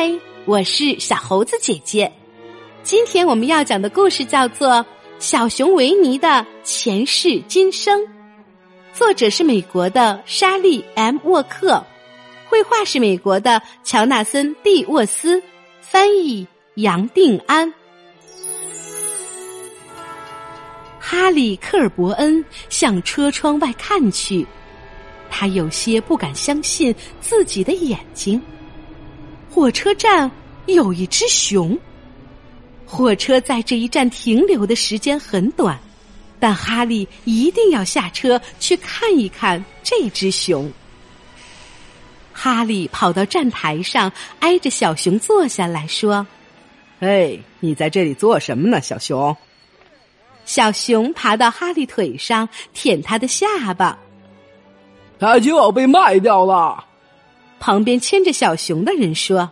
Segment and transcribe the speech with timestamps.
[0.00, 0.08] 嗨，
[0.44, 2.12] 我是小猴子姐姐。
[2.84, 4.74] 今天我们要讲的故事叫做
[5.18, 8.00] 《小熊维尼的前世今生》，
[8.94, 11.84] 作者是美国的莎莉 ·M· 沃克，
[12.48, 15.42] 绘画是美国的乔纳森 ·D· 沃斯，
[15.80, 16.46] 翻译
[16.76, 17.74] 杨定安。
[21.00, 24.46] 哈利·科尔伯恩向车窗外看去，
[25.28, 28.40] 他有些不敢相信自己的眼睛。
[29.50, 30.30] 火车站
[30.66, 31.76] 有一只熊。
[32.86, 35.78] 火车在这一站停留的时间很短，
[36.40, 40.70] 但哈利一定要下车去看一看这只熊。
[42.32, 46.26] 哈利跑到站台上，挨着小熊坐下来说
[47.00, 49.36] ：“嘿，你在这里做什么呢，小熊？”
[50.46, 53.98] 小熊爬到哈利腿上，舔他的下巴。
[55.18, 56.84] 他就要被卖掉了。
[57.60, 59.50] 旁边牵着小熊的人说：“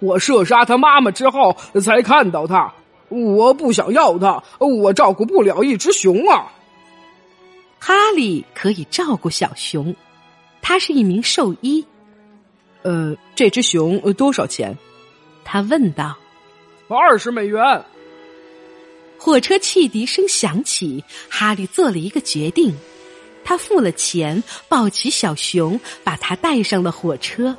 [0.00, 2.72] 我射杀他妈妈之后才看到他，
[3.08, 6.52] 我不想要他，我照顾不了一只熊啊。”
[7.80, 9.94] 哈利可以照顾小熊，
[10.60, 11.84] 他是一名兽医。
[12.82, 14.76] 呃，这只熊多少钱？
[15.44, 16.16] 他问道。
[16.88, 17.84] 二十美元。
[19.18, 22.74] 火车汽笛声响起，哈利做了一个决定。
[23.48, 27.56] 他付了钱，抱起小熊，把他带上了火车。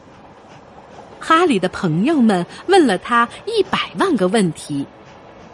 [1.19, 4.85] 哈里的朋友们问了他一百万个问题，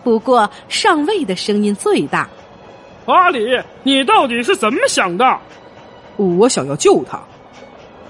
[0.04, 2.30] 不过上尉的声音最大
[3.08, 5.40] ：“哈里，你到底是怎么想的
[6.20, 7.18] ？”“我想要救他。”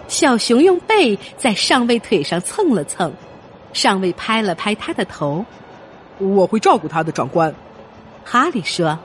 [0.10, 3.14] 小熊用背在上尉腿上蹭了蹭，
[3.72, 5.46] 上尉拍了拍他的头
[6.18, 7.54] ：“我会照顾他的，长官。”
[8.26, 8.98] 哈里说：“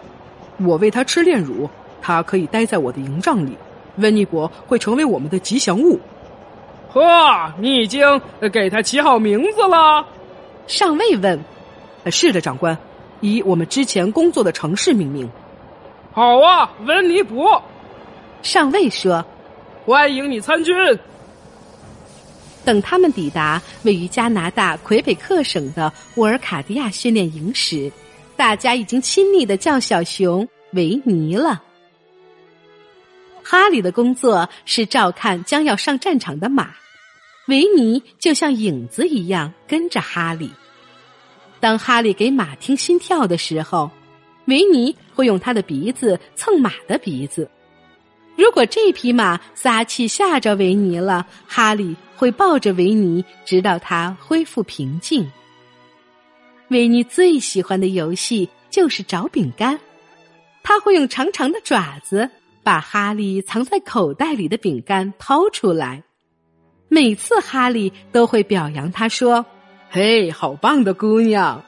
[0.65, 1.69] 我喂他吃炼乳。”
[2.03, 3.57] 他可以待在我的营帐里，
[3.97, 5.99] 温尼伯会成为我们的吉祥物。
[6.93, 8.21] 呵，你已经
[8.53, 10.05] 给他起好名字了？
[10.67, 11.39] 上尉问。
[12.11, 12.77] 是的，长官，
[13.21, 15.31] 以我们之前工作的城市命名。
[16.13, 17.63] 好啊，温尼伯。
[18.43, 19.25] 上尉说
[19.85, 20.75] ：“欢迎你参军。”
[22.65, 27.91] 等他们抵达位于加拿大魁北克省的沃尔卡迪亚训练营时，
[28.37, 31.63] 大家已经亲昵的叫小熊维尼了。
[33.51, 36.73] 哈利的工作是照看将要上战场的马，
[37.49, 40.49] 维尼就像影子一样跟着哈利。
[41.59, 43.91] 当哈利给马听心跳的时候，
[44.45, 47.51] 维尼会用他的鼻子蹭马的鼻子。
[48.37, 55.29] 如果这匹马撒气吓着维尼了，哈利会抱着维尼直到他恢复平静。
[56.69, 59.77] 维尼最喜欢的游戏就是找饼干，
[60.63, 62.31] 他会用长长的爪子。
[62.71, 66.05] 把哈利藏在口袋里的饼干掏出来，
[66.87, 69.45] 每次哈利都会表扬他说
[69.91, 71.65] ：“嘿，好棒的姑娘！”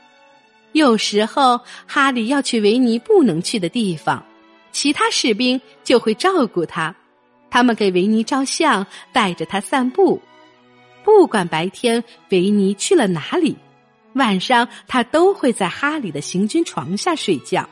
[0.70, 4.24] 有时候哈利要去维尼不能去的地方，
[4.70, 6.94] 其他士兵就会照顾他，
[7.50, 10.22] 他们给维尼照相，带着他散步。
[11.02, 13.56] 不管白天维尼去了哪里，
[14.12, 17.68] 晚上他都会在哈利的行军床下睡觉。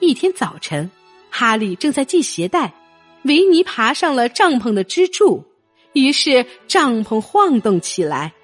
[0.00, 0.90] 一天早晨。
[1.34, 2.74] 哈利正在系鞋带，
[3.24, 5.42] 维尼爬上了帐篷的支柱，
[5.94, 8.34] 于是帐篷晃动起来。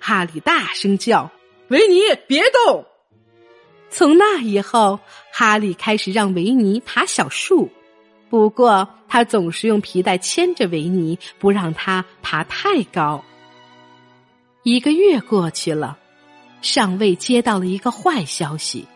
[0.00, 1.30] 哈利大声叫
[1.68, 2.86] ：“维尼，别动！”
[3.90, 5.00] 从那以后，
[5.32, 7.68] 哈利开始让维尼爬小树，
[8.30, 13.24] 不过他总是用皮带牵着维尼，不让他爬太高。
[14.62, 15.98] 一个月过去了，
[16.62, 18.86] 上尉接到了一个坏消息。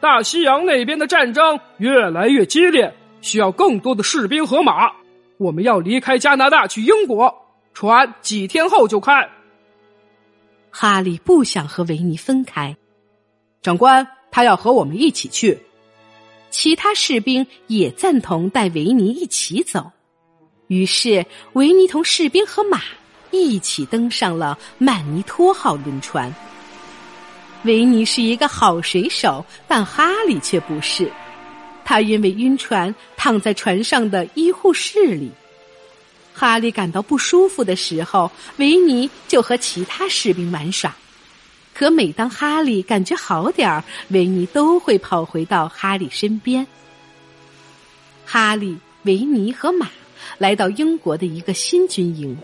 [0.00, 4.92] 大西洋那边的战争越来越激烈，需要更多的士兵和马。
[5.38, 7.34] 我们要离开加拿大去英国，
[7.74, 9.28] 船几天后就开。
[10.70, 12.76] 哈利不想和维尼分开，
[13.62, 15.58] 长官，他要和我们一起去。
[16.50, 19.90] 其他士兵也赞同带维尼一起走，
[20.68, 22.80] 于是维尼同士兵和马
[23.30, 26.32] 一起登上了曼尼托号轮船。
[27.66, 31.10] 维尼是一个好水手，但哈利却不是。
[31.84, 35.30] 他因为晕船躺在船上的医护室里。
[36.32, 40.94] 哈利感到不舒服的时候，维尼就和其他士兵玩耍。
[41.74, 46.66] 可每当哈利感觉好点儿，维尼都会跑回到哈利身边。
[48.24, 49.90] 哈利、维尼和马
[50.38, 52.36] 来到英国的一个新军营。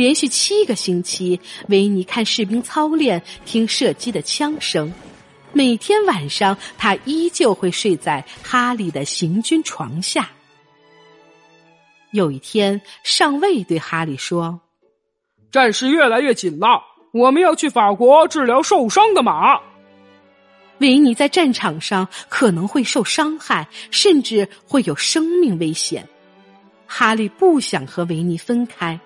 [0.00, 1.38] 连续七个星期，
[1.68, 4.90] 维尼看士兵操练，听射击的枪声。
[5.52, 10.30] 每天晚上，他依旧会睡在哈利的行军床下。
[12.12, 14.58] 有一天，上尉对哈利说
[15.52, 16.82] ：“战事越来越紧了，
[17.12, 19.60] 我们要去法国治疗受伤的马。
[20.78, 26.08] 维尼在战场上可能会受伤害，甚至会有生命危险。
[26.86, 28.98] 哈利不想和维尼分开，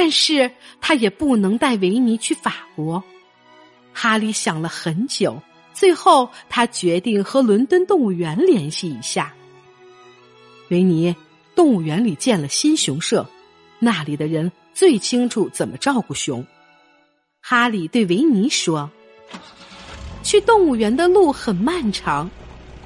[0.00, 0.48] 但是
[0.80, 3.02] 他也不能带维尼去法国。
[3.92, 5.42] 哈利想了很久，
[5.74, 9.34] 最后他决定和伦敦动物园联系一下。
[10.68, 11.12] 维尼，
[11.56, 13.28] 动物园里建了新熊舍，
[13.80, 16.46] 那里的人最清楚怎么照顾熊。
[17.40, 18.88] 哈利对维尼说。
[20.22, 22.30] 去动物园的路很漫长，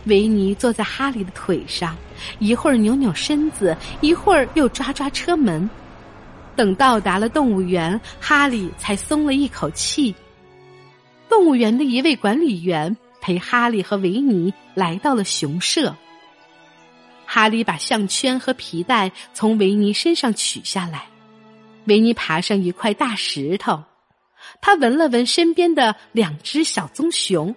[0.06, 1.94] 维尼坐在哈利的腿上，
[2.38, 5.68] 一会儿扭扭身子，一会儿又抓抓车门。
[6.56, 10.14] 等到达了动物园，哈利才松了一口气。
[11.28, 15.96] 动物园的一位管理员陪哈利和维尼来到了熊舍。
[17.24, 21.06] 哈利把项圈和皮带从维尼身上取下来，
[21.86, 23.82] 维尼爬上一块大石头。
[24.60, 27.54] 他闻了闻身边的两只小棕熊，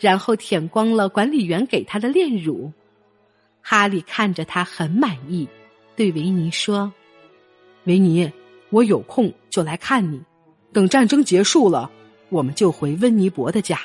[0.00, 2.72] 然后舔光了管理员给他的炼乳。
[3.60, 5.48] 哈利看着他很满意，
[5.94, 6.92] 对维尼说
[7.84, 8.30] ：“维尼，
[8.70, 10.20] 我有空就来看你。
[10.72, 11.90] 等战争结束了，
[12.28, 13.80] 我们就回温尼伯的家。”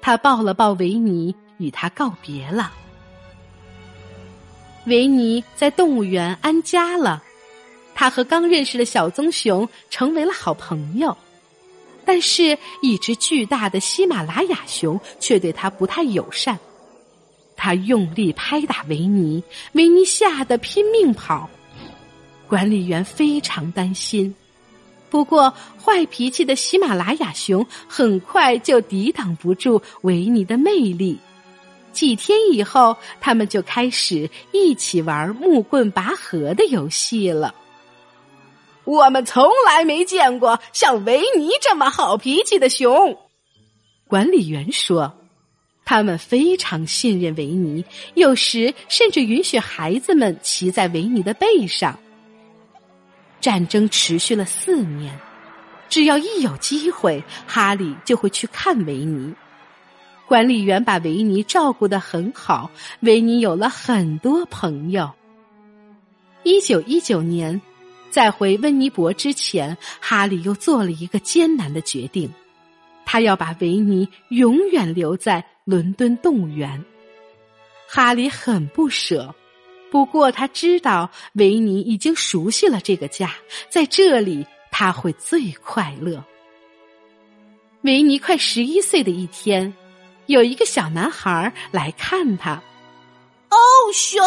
[0.00, 2.72] 他抱了抱维尼，与他告别了。
[4.86, 7.22] 维尼在动物园安家了。
[7.94, 11.16] 他和刚认识的小棕熊成为了好朋友，
[12.04, 16.56] 但是，一只巨大的喜马拉雅熊却对他不太友善。
[17.56, 19.42] 他用力拍打维尼，
[19.72, 21.50] 维尼吓得拼命跑。
[22.48, 24.34] 管理员非常担心，
[25.10, 25.52] 不过
[25.82, 31.18] 坏脾气的喜马拉雅熊很快就抵挡不住维尼的魅力。
[31.92, 37.54] 几天以后，他们就开始一起玩木棍拔河的游戏了。
[38.84, 43.18] 我们从来没见过像维尼这么好脾气的熊，
[44.06, 45.12] 管理员说
[45.84, 47.84] ：“他们非常信任维尼，
[48.14, 51.98] 有时甚至允许孩子们骑在维尼的背上。”
[53.40, 55.18] 战争持续了四年，
[55.88, 59.34] 只要一有机会，哈利就会去看维尼。
[60.26, 62.70] 管理员把维尼照顾的很好，
[63.00, 65.10] 维尼有了很多朋友。
[66.42, 67.60] 一九一九年。
[68.10, 72.32] 在回温尼伯之前，哈利又做了一个艰难的决定，
[73.04, 76.82] 他要把维尼永远留在伦敦动物园。
[77.86, 79.34] 哈利很不舍，
[79.90, 83.34] 不过他知道维尼已经熟悉了这个家，
[83.68, 86.22] 在这里他会最快乐。
[87.82, 89.72] 维尼快十一岁的一天，
[90.26, 92.60] 有一个小男孩来看他。
[93.50, 93.56] 哦，
[93.94, 94.22] 熊！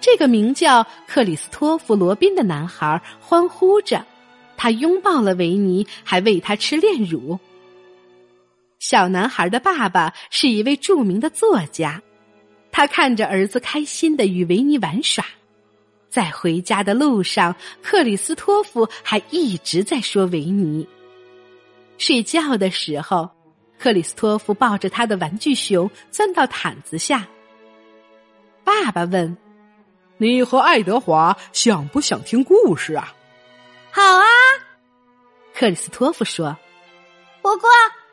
[0.00, 4.04] 这个名叫克里斯托弗·罗宾的男孩欢呼着，
[4.56, 7.38] 他拥抱了维尼，还喂他吃炼乳。
[8.78, 12.00] 小男孩的爸爸是一位著名的作家，
[12.78, 15.26] 他看着儿子开心的与维尼玩耍，
[16.08, 20.88] 在回家的路上，克里斯托夫还一直在说维尼。
[21.96, 23.28] 睡觉的时候，
[23.80, 27.26] 克里斯托夫抱着他的玩具熊钻到毯子下。
[28.62, 29.36] 爸爸问。
[30.18, 33.12] 你和爱德华想不想听故事啊？
[33.90, 34.24] 好啊，
[35.52, 36.56] 克里斯托夫说。
[37.42, 37.68] 不过，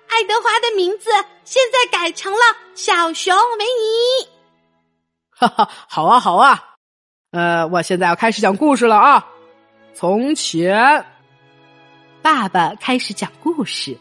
[0.08, 1.12] 爱德华的名字
[1.44, 2.40] 现在改成了
[2.74, 4.35] 小熊维尼。
[5.38, 6.64] 哈哈，好啊，好啊。
[7.32, 9.28] 呃，我现在要开始讲故事了啊。
[9.94, 11.06] 从前，
[12.22, 13.98] 爸爸开始讲故事。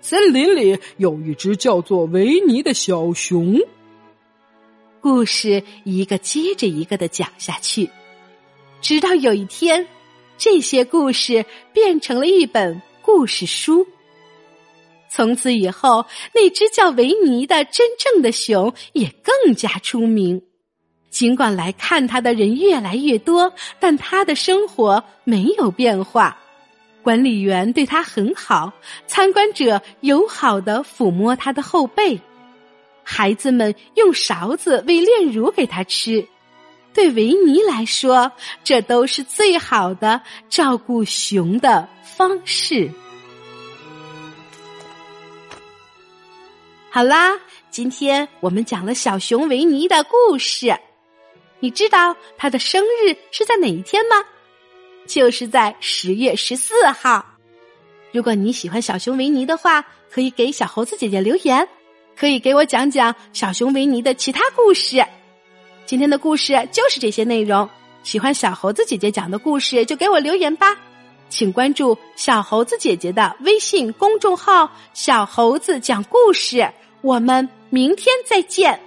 [0.00, 3.56] 森林里有一只叫做维尼的小熊。
[5.00, 7.88] 故事一个接着一个的讲下去，
[8.80, 9.86] 直到有一天，
[10.36, 13.86] 这些故事变成了一本故事书。
[15.14, 20.40] 从此以后，那只叫维尼的真正的熊也更加出名。
[21.10, 26.38] 尽管来看他的人越来越多，但他的生活没有变化。
[27.02, 28.72] 管理员对他很好，
[29.06, 32.18] 参观者友好的抚摸他的后背。
[33.02, 36.26] 孩子们用勺子喂炼乳给他吃，
[36.94, 38.32] 对维尼来说，
[38.64, 42.90] 这都是最好的照顾熊的方式。
[46.94, 50.76] 好啦，今天我们讲了小熊维尼的故事。
[51.58, 54.22] 你知道他的生日是在哪一天吗？
[55.06, 57.24] 就是在十月十四号。
[58.12, 61.66] 如果你喜欢小熊维尼的话，可以给小猴子姐姐留言。
[62.14, 65.02] 可以给我讲讲小熊维尼的其他故事。
[65.86, 67.66] 今天的故事就是这些内容。
[68.02, 70.76] 喜欢小猴子姐姐讲的故事，就给我留言吧。
[71.32, 76.70] 请关注小猴子姐姐的微信公众号“小猴子讲故事”。
[77.00, 78.78] 我们明天再见。